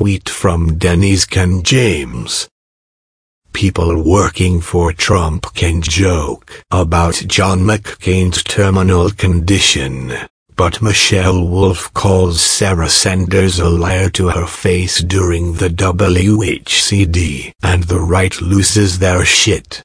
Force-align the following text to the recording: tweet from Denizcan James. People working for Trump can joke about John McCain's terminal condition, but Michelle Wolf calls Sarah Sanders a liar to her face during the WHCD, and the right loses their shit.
tweet 0.00 0.30
from 0.30 0.78
Denizcan 0.78 1.62
James. 1.62 2.48
People 3.52 4.02
working 4.02 4.62
for 4.62 4.94
Trump 4.94 5.52
can 5.52 5.82
joke 5.82 6.64
about 6.70 7.16
John 7.26 7.60
McCain's 7.60 8.42
terminal 8.42 9.10
condition, 9.10 10.14
but 10.56 10.80
Michelle 10.80 11.46
Wolf 11.46 11.92
calls 11.92 12.40
Sarah 12.40 12.88
Sanders 12.88 13.58
a 13.58 13.68
liar 13.68 14.08
to 14.16 14.28
her 14.28 14.46
face 14.46 15.02
during 15.02 15.52
the 15.52 15.68
WHCD, 15.68 17.52
and 17.62 17.84
the 17.84 18.00
right 18.00 18.40
loses 18.40 19.00
their 19.00 19.26
shit. 19.26 19.82